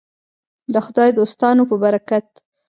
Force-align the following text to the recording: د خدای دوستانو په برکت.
د 0.73 0.75
خدای 0.85 1.09
دوستانو 1.17 1.63
په 1.69 1.75
برکت. 1.83 2.27